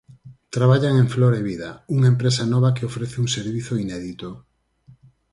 [0.55, 4.29] Traballan en Flor e vida, unha empresa nova que ofrece un servizo inédito.